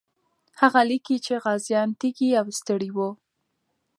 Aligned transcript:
هغه 0.61 0.81
لیکي 0.89 1.17
چې 1.25 1.33
غازیان 1.43 1.89
تږي 1.99 2.29
او 2.39 2.47
ستړي 2.59 2.89
وو. 2.95 3.09